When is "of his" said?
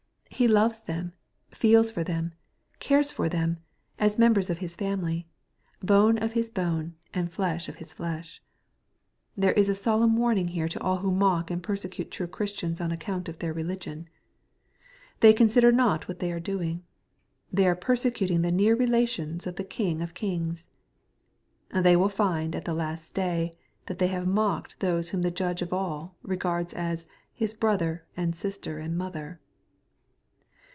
4.49-4.75, 6.17-6.49, 7.69-7.93